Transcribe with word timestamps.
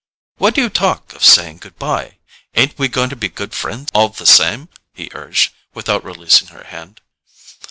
"Why 0.37 0.49
do 0.49 0.61
you 0.63 0.71
talk 0.71 1.13
of 1.13 1.23
saying 1.23 1.59
goodbye? 1.59 2.17
Ain't 2.55 2.79
we 2.79 2.87
going 2.87 3.11
to 3.11 3.15
be 3.15 3.29
good 3.29 3.53
friends 3.53 3.91
all 3.93 4.09
the 4.09 4.25
same?" 4.25 4.67
he 4.95 5.11
urged, 5.13 5.53
without 5.75 6.03
releasing 6.03 6.47
her 6.47 6.63
hand. 6.63 7.01